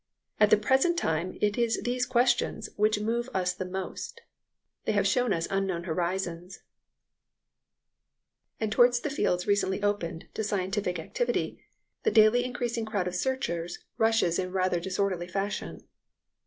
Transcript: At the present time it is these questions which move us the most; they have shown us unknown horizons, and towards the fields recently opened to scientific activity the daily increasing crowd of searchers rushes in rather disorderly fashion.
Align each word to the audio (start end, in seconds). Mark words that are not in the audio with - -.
At 0.39 0.49
the 0.49 0.57
present 0.57 0.97
time 0.97 1.37
it 1.41 1.59
is 1.59 1.79
these 1.83 2.07
questions 2.07 2.69
which 2.75 2.99
move 2.99 3.29
us 3.35 3.53
the 3.53 3.65
most; 3.67 4.21
they 4.85 4.93
have 4.93 5.05
shown 5.05 5.31
us 5.31 5.47
unknown 5.51 5.83
horizons, 5.83 6.63
and 8.59 8.71
towards 8.71 9.01
the 9.01 9.11
fields 9.11 9.45
recently 9.45 9.83
opened 9.83 10.27
to 10.33 10.43
scientific 10.43 10.97
activity 10.97 11.61
the 12.01 12.09
daily 12.09 12.43
increasing 12.43 12.83
crowd 12.87 13.07
of 13.07 13.13
searchers 13.13 13.77
rushes 13.99 14.39
in 14.39 14.51
rather 14.51 14.79
disorderly 14.79 15.27
fashion. 15.27 15.83